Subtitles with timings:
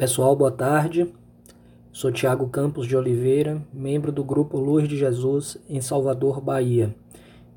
[0.00, 1.12] Pessoal, boa tarde.
[1.92, 6.96] Sou Tiago Campos de Oliveira, membro do grupo Luz de Jesus em Salvador, Bahia.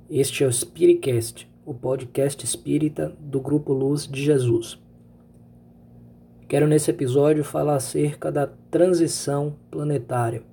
[0.10, 4.78] Este é o Spiritcast, o podcast espírita do grupo Luz de Jesus.
[6.50, 10.44] Quero nesse episódio falar acerca da transição planetária.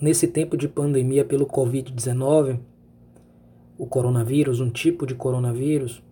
[0.00, 2.58] Nesse tempo de pandemia pelo Covid-19,
[3.76, 6.02] o coronavírus, um tipo de coronavírus,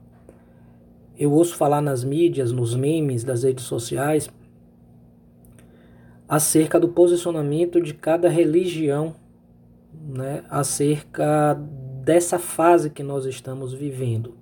[1.19, 4.29] eu ouço falar nas mídias, nos memes das redes sociais,
[6.29, 9.15] acerca do posicionamento de cada religião,
[10.09, 11.55] né, acerca
[12.05, 14.35] dessa fase que nós estamos vivendo.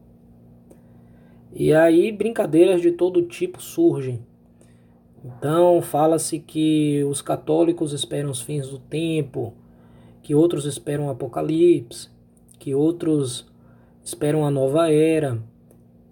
[1.52, 4.26] E aí brincadeiras de todo tipo surgem.
[5.24, 9.54] Então fala-se que os católicos esperam os fins do tempo,
[10.22, 12.08] que outros esperam o apocalipse,
[12.58, 13.46] que outros
[14.02, 15.40] esperam a nova era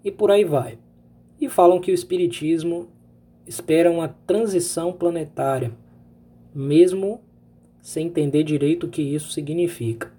[0.03, 0.77] e por aí vai.
[1.39, 2.87] E falam que o Espiritismo
[3.45, 5.71] espera uma transição planetária,
[6.53, 7.21] mesmo
[7.81, 10.11] sem entender direito o que isso significa.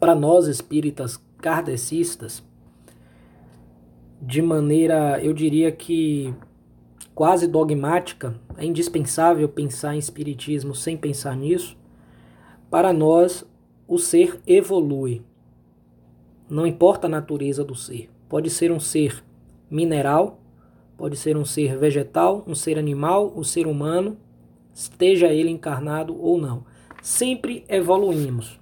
[0.00, 2.42] Para nós espíritas kardecistas,
[4.20, 6.34] de maneira, eu diria que
[7.14, 11.76] quase dogmática, é indispensável pensar em espiritismo sem pensar nisso.
[12.68, 13.44] Para nós,
[13.86, 15.22] o ser evolui.
[16.50, 18.10] Não importa a natureza do ser.
[18.34, 19.22] Pode ser um ser
[19.70, 20.40] mineral,
[20.96, 24.16] pode ser um ser vegetal, um ser animal, um ser humano,
[24.74, 26.64] esteja ele encarnado ou não.
[27.00, 28.58] Sempre evoluímos.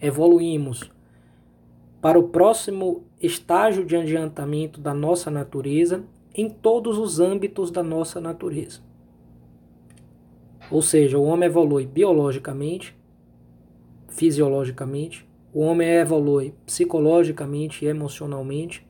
[0.00, 0.88] Evoluímos
[2.00, 8.20] para o próximo estágio de adiantamento da nossa natureza em todos os âmbitos da nossa
[8.20, 8.80] natureza.
[10.70, 12.96] Ou seja, o homem evolui biologicamente,
[14.06, 18.86] fisiologicamente, o homem evolui psicologicamente e emocionalmente.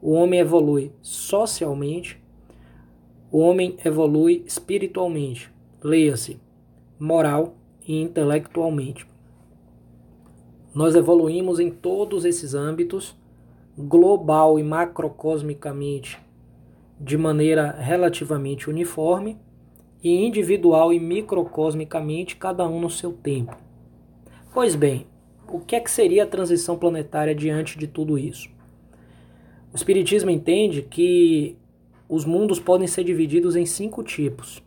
[0.00, 2.22] O homem evolui socialmente.
[3.30, 5.52] O homem evolui espiritualmente.
[5.82, 6.40] Leia-se,
[6.98, 9.06] moral e intelectualmente.
[10.72, 13.16] Nós evoluímos em todos esses âmbitos,
[13.76, 16.20] global e macrocosmicamente,
[17.00, 19.38] de maneira relativamente uniforme,
[20.02, 23.56] e individual e microcosmicamente, cada um no seu tempo.
[24.52, 25.06] Pois bem,
[25.48, 28.48] o que é que seria a transição planetária diante de tudo isso?
[29.72, 31.56] O Espiritismo entende que
[32.08, 34.62] os mundos podem ser divididos em cinco tipos: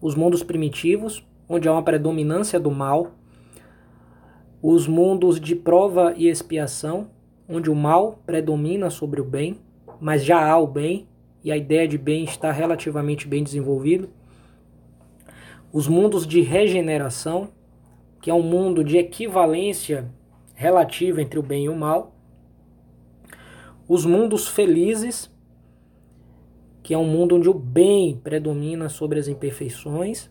[0.00, 3.12] os mundos primitivos, onde há uma predominância do mal,
[4.62, 7.10] os mundos de prova e expiação,
[7.48, 9.58] onde o mal predomina sobre o bem,
[10.00, 11.06] mas já há o bem
[11.44, 14.08] e a ideia de bem está relativamente bem desenvolvido.
[15.72, 17.48] Os mundos de regeneração,
[18.20, 20.08] que é um mundo de equivalência
[20.62, 22.14] relativa entre o bem e o mal,
[23.88, 25.28] os mundos felizes,
[26.84, 30.30] que é um mundo onde o bem predomina sobre as imperfeições,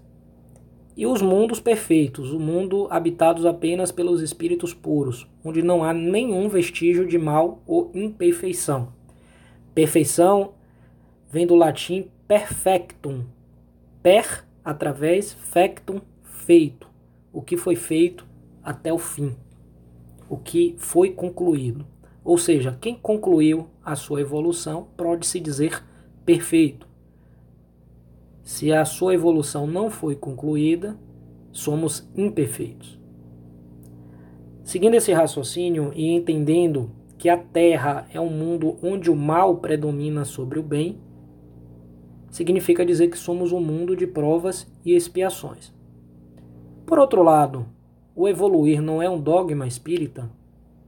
[0.95, 6.47] e os mundos perfeitos, o mundo habitados apenas pelos espíritos puros, onde não há nenhum
[6.47, 8.93] vestígio de mal ou imperfeição.
[9.75, 10.53] Perfeição
[11.29, 13.25] vem do latim perfectum,
[14.01, 16.87] per através fectum feito,
[17.33, 18.25] o que foi feito
[18.63, 19.35] até o fim
[20.31, 21.85] o que foi concluído.
[22.23, 25.83] Ou seja, quem concluiu a sua evolução pode se dizer
[26.25, 26.87] perfeito.
[28.41, 30.97] Se a sua evolução não foi concluída,
[31.51, 32.97] somos imperfeitos.
[34.63, 40.23] Seguindo esse raciocínio e entendendo que a Terra é um mundo onde o mal predomina
[40.23, 40.97] sobre o bem,
[42.29, 45.73] significa dizer que somos um mundo de provas e expiações.
[46.85, 47.65] Por outro lado,
[48.21, 50.29] o evoluir não é um dogma espírita.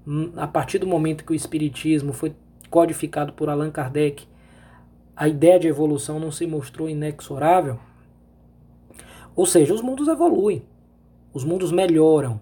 [0.06, 2.36] Hum, a partir do momento que o espiritismo foi
[2.70, 4.28] codificado por Allan Kardec,
[5.16, 7.80] a ideia de evolução não se mostrou inexorável.
[9.36, 10.62] Ou seja, os mundos evoluem,
[11.34, 12.40] os mundos melhoram.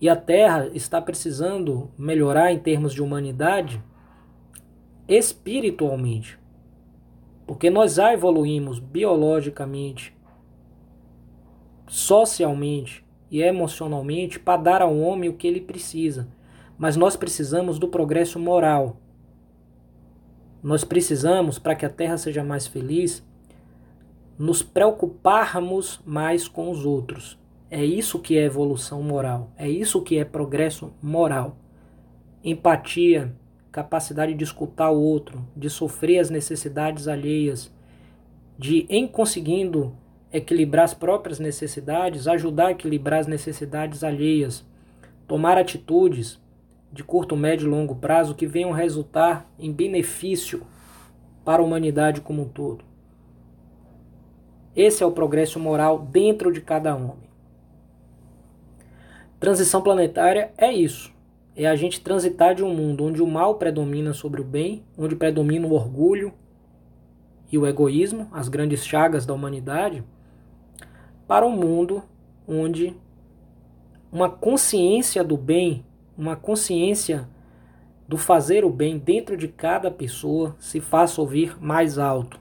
[0.00, 3.82] E a Terra está precisando melhorar em termos de humanidade
[5.08, 6.38] espiritualmente.
[7.44, 10.16] Porque nós já evoluímos biologicamente,
[11.88, 16.28] socialmente, e emocionalmente para dar ao homem o que ele precisa.
[16.76, 18.98] Mas nós precisamos do progresso moral.
[20.62, 23.26] Nós precisamos, para que a Terra seja mais feliz,
[24.38, 27.38] nos preocuparmos mais com os outros.
[27.70, 29.50] É isso que é evolução moral.
[29.56, 31.56] É isso que é progresso moral.
[32.44, 33.34] Empatia,
[33.70, 37.72] capacidade de escutar o outro, de sofrer as necessidades alheias,
[38.58, 39.96] de, em conseguindo
[40.32, 44.64] equilibrar as próprias necessidades, ajudar a equilibrar as necessidades alheias,
[45.28, 46.40] tomar atitudes
[46.92, 50.62] de curto, médio e longo prazo que venham resultar em benefício
[51.44, 52.84] para a humanidade como um todo.
[54.74, 57.30] Esse é o progresso moral dentro de cada homem.
[59.38, 61.12] Transição planetária é isso.
[61.54, 65.14] É a gente transitar de um mundo onde o mal predomina sobre o bem, onde
[65.16, 66.32] predomina o orgulho
[67.50, 70.02] e o egoísmo, as grandes chagas da humanidade,
[71.32, 72.02] para um mundo
[72.46, 72.94] onde
[74.12, 75.82] uma consciência do bem,
[76.14, 77.26] uma consciência
[78.06, 82.38] do fazer o bem dentro de cada pessoa se faça ouvir mais alto.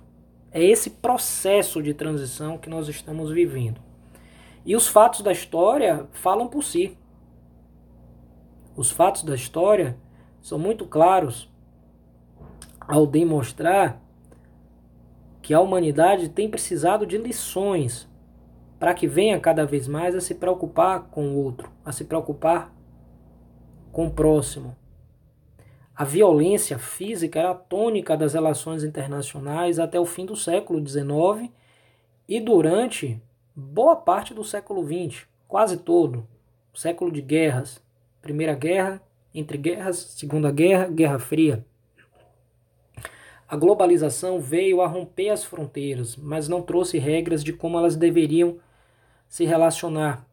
[0.51, 3.79] É esse processo de transição que nós estamos vivendo.
[4.65, 6.97] E os fatos da história falam por si.
[8.75, 9.95] Os fatos da história
[10.41, 11.49] são muito claros
[12.81, 14.01] ao demonstrar
[15.41, 18.10] que a humanidade tem precisado de lições
[18.81, 22.73] para que venha cada vez mais a se preocupar com o outro, a se preocupar
[23.91, 24.75] com o próximo.
[25.95, 31.51] A violência física era a tônica das relações internacionais até o fim do século XIX
[32.27, 33.21] e durante
[33.55, 36.27] boa parte do século XX, quase todo,
[36.73, 37.79] século de guerras,
[38.19, 38.99] Primeira Guerra,
[39.31, 41.63] entre guerras, Segunda Guerra, Guerra Fria.
[43.47, 48.57] A globalização veio a romper as fronteiras, mas não trouxe regras de como elas deveriam
[49.31, 50.27] se relacionar.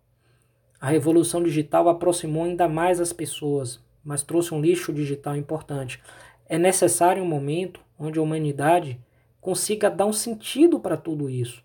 [0.81, 6.03] A revolução digital aproximou ainda mais as pessoas, mas trouxe um lixo digital importante.
[6.49, 9.01] É necessário um momento onde a humanidade
[9.41, 11.63] consiga dar um sentido para tudo isso,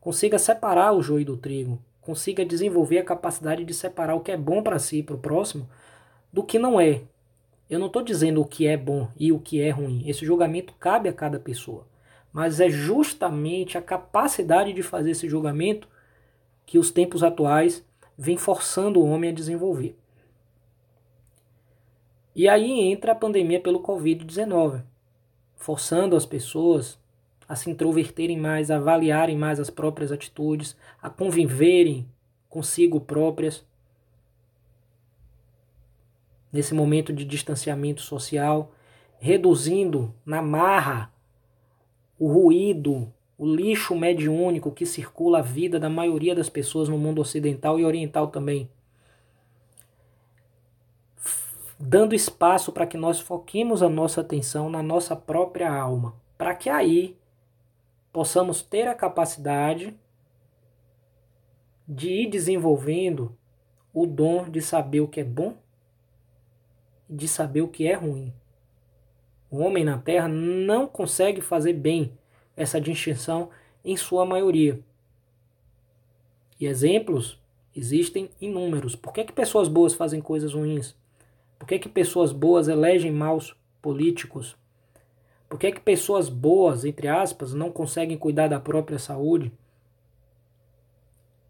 [0.00, 4.36] consiga separar o joio do trigo, consiga desenvolver a capacidade de separar o que é
[4.38, 5.68] bom para si e para o próximo
[6.32, 7.02] do que não é.
[7.68, 10.02] Eu não estou dizendo o que é bom e o que é ruim.
[10.06, 11.86] Esse julgamento cabe a cada pessoa.
[12.32, 15.86] Mas é justamente a capacidade de fazer esse julgamento
[16.70, 17.84] que os tempos atuais
[18.16, 19.98] vêm forçando o homem a desenvolver.
[22.32, 24.84] E aí entra a pandemia pelo Covid-19,
[25.56, 26.96] forçando as pessoas
[27.48, 32.08] a se introverterem mais, a avaliarem mais as próprias atitudes, a conviverem
[32.48, 33.66] consigo próprias.
[36.52, 38.72] Nesse momento de distanciamento social,
[39.18, 41.12] reduzindo na marra
[42.16, 47.22] o ruído, o lixo mediúnico que circula a vida da maioria das pessoas no mundo
[47.22, 48.68] ocidental e oriental também.
[51.78, 56.68] Dando espaço para que nós foquemos a nossa atenção na nossa própria alma, para que
[56.68, 57.16] aí
[58.12, 59.98] possamos ter a capacidade
[61.88, 63.34] de ir desenvolvendo
[63.90, 65.56] o dom de saber o que é bom
[67.08, 68.34] e de saber o que é ruim.
[69.50, 72.19] O homem na Terra não consegue fazer bem
[72.56, 73.50] essa distinção
[73.84, 74.80] em sua maioria.
[76.58, 77.38] E exemplos
[77.74, 78.94] existem inúmeros.
[78.94, 80.94] Por que, que pessoas boas fazem coisas ruins?
[81.58, 84.56] Por que, que pessoas boas elegem maus políticos?
[85.48, 89.52] Por que, que pessoas boas, entre aspas, não conseguem cuidar da própria saúde?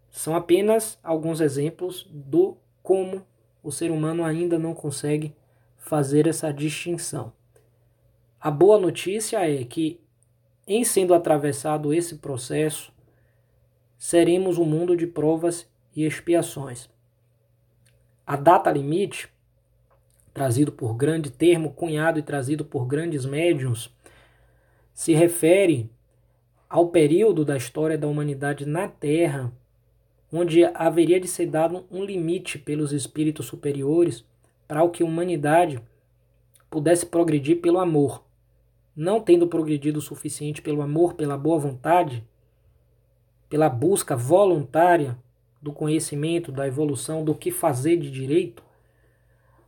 [0.09, 3.25] São apenas alguns exemplos do como
[3.63, 5.35] o ser humano ainda não consegue
[5.77, 7.31] fazer essa distinção.
[8.39, 9.99] A boa notícia é que
[10.67, 12.91] em sendo atravessado esse processo,
[13.97, 16.89] seremos um mundo de provas e expiações.
[18.25, 19.29] A data limite,
[20.33, 23.93] trazido por grande termo, cunhado e trazido por grandes médiums,
[24.93, 25.89] se refere
[26.69, 29.51] ao período da história da humanidade na Terra,
[30.31, 34.23] onde haveria de ser dado um limite pelos espíritos superiores
[34.67, 35.81] para o que a humanidade
[36.69, 38.23] pudesse progredir pelo amor
[38.95, 42.25] não tendo progredido o suficiente pelo amor, pela boa vontade,
[43.49, 45.17] pela busca voluntária
[45.61, 48.63] do conhecimento, da evolução, do que fazer de direito,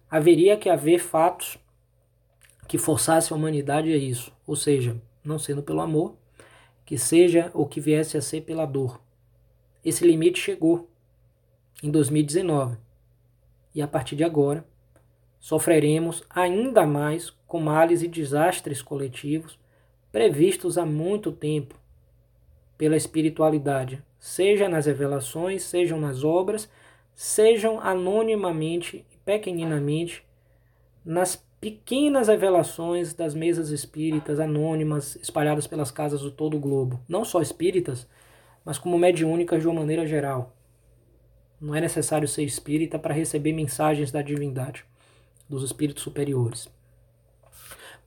[0.10, 1.58] haveria que haver fatos
[2.68, 6.16] que forçassem a humanidade a isso, ou seja, não sendo pelo amor,
[6.86, 9.02] que seja o que viesse a ser pela dor.
[9.84, 10.90] Esse limite chegou
[11.82, 12.78] em 2019
[13.76, 14.66] e a partir de agora
[15.44, 19.60] sofreremos ainda mais com males e desastres coletivos
[20.10, 21.76] previstos há muito tempo
[22.78, 26.70] pela espiritualidade, seja nas revelações, sejam nas obras,
[27.14, 30.26] sejam anonimamente e pequeninamente
[31.04, 37.26] nas pequenas revelações das mesas espíritas anônimas espalhadas pelas casas do todo o globo, não
[37.26, 38.08] só espíritas,
[38.64, 40.56] mas como mediúnicas de uma maneira geral.
[41.60, 44.86] Não é necessário ser espírita para receber mensagens da divindade
[45.54, 46.68] dos espíritos superiores.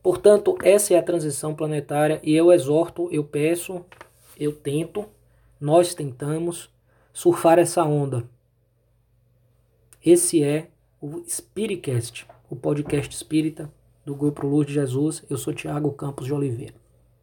[0.03, 3.85] Portanto, essa é a transição planetária e eu exorto, eu peço,
[4.39, 5.05] eu tento,
[5.61, 6.71] nós tentamos
[7.13, 8.29] surfar essa onda.
[10.05, 10.69] Esse é
[11.01, 13.73] o Spiritcast, o podcast espírita
[14.05, 15.25] do Grupo Luz de Jesus.
[15.29, 16.86] Eu sou Tiago Campos de Oliveira.